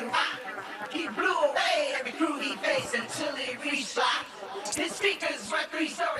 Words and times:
and 0.00 0.08
rock. 0.08 0.40
He 0.92 1.08
blew 1.08 1.24
away 1.24 1.92
every 1.98 2.12
crew 2.12 2.38
he 2.38 2.56
faced 2.56 2.94
until 2.94 3.34
he 3.36 3.56
reached 3.70 3.96
lock. 3.96 4.26
His 4.74 4.92
speakers 4.92 5.50
were 5.50 5.64
three 5.70 5.88
stories. 5.88 6.19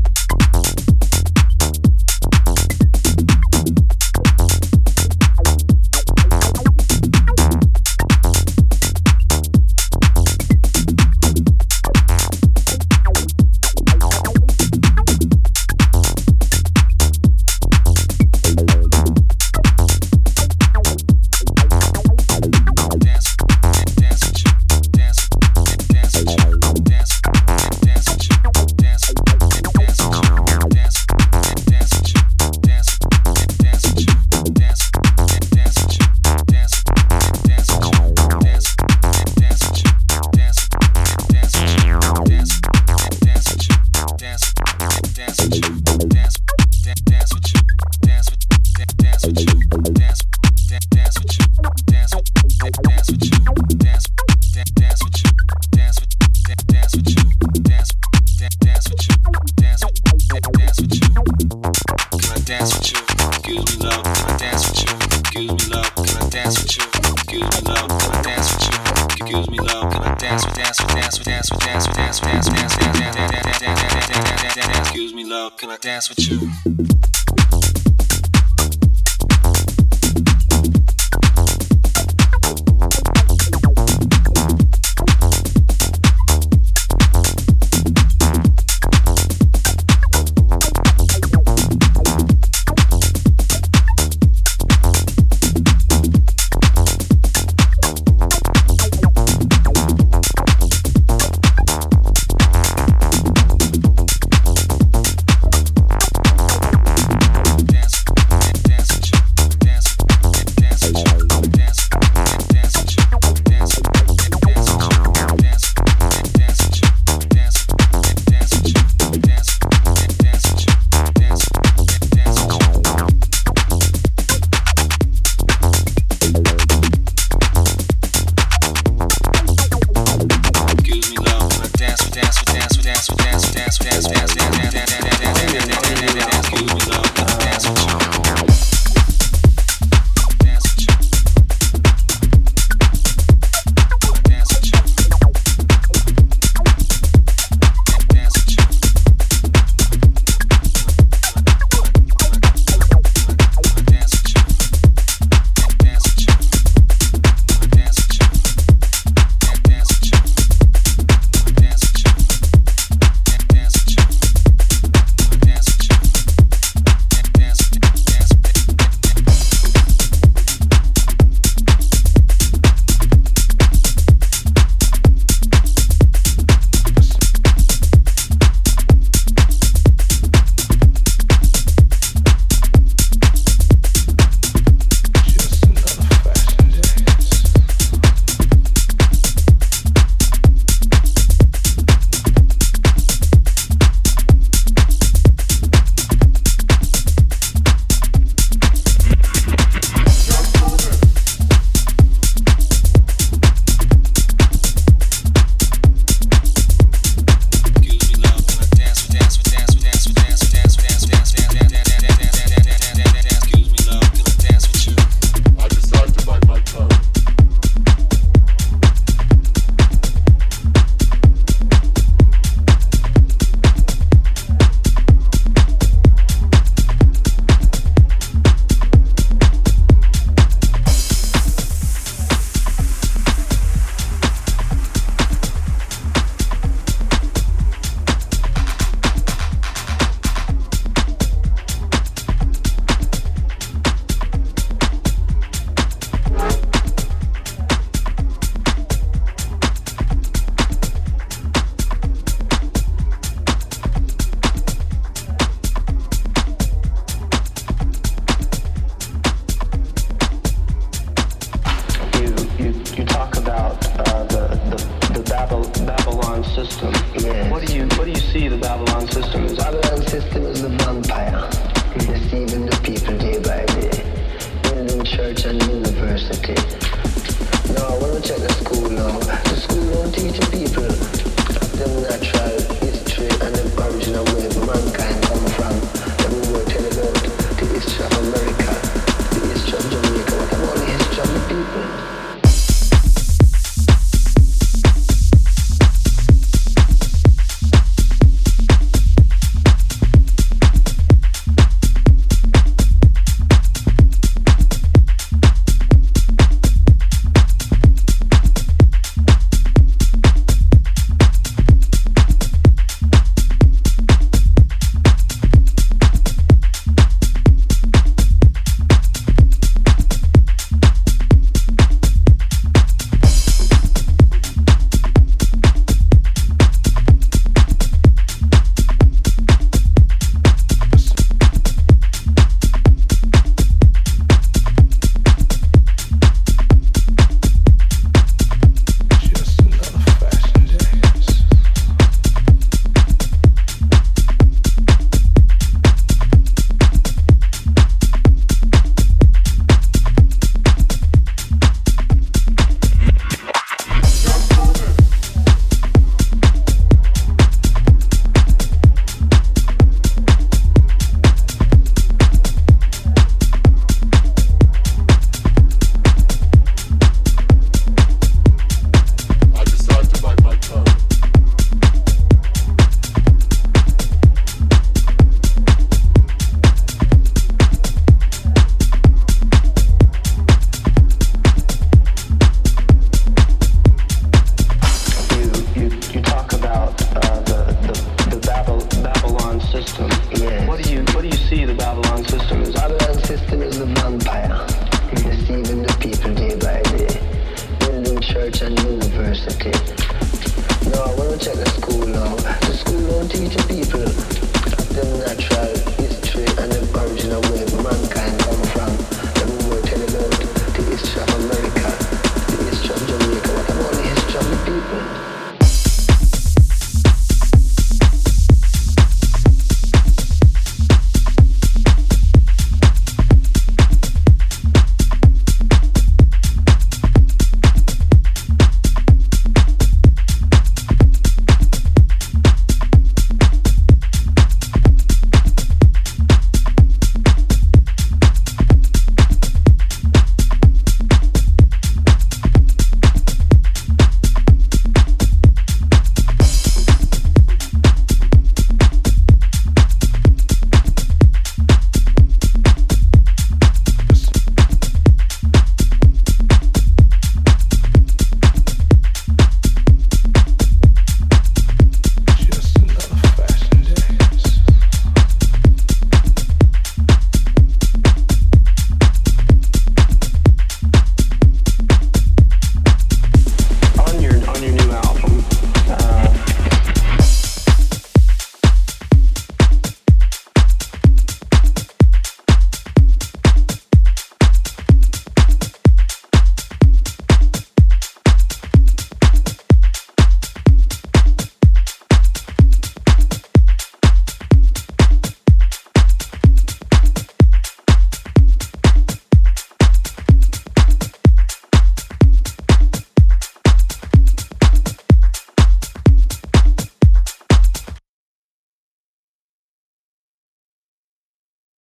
dance 75.81 76.09
with 76.09 76.29
you. 76.29 77.20